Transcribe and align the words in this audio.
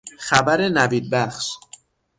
خبر 0.19 0.61
نوید 0.69 1.09
بخش 1.09 1.57